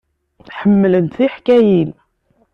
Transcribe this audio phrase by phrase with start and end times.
[0.59, 1.91] Ḥemmlent tiḥkayin.